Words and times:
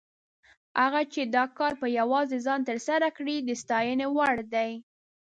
هغه 0.81 1.01
چې 1.13 1.21
دا 1.35 1.43
کار 1.57 1.73
په 1.81 1.87
یوازې 1.99 2.37
ځان 2.45 2.61
تر 2.69 2.77
سره 2.87 3.07
کړی، 3.17 3.37
د 3.41 3.49
ستاینې 3.61 4.07
وړ 4.15 4.35
دی. 4.53 4.71